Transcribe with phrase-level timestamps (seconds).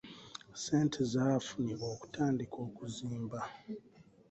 [0.55, 3.39] Ssente zaafunibwa okutandika okuzimba.